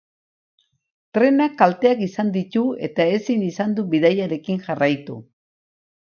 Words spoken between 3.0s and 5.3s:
ezin izan du bidaiarekin jarraitu.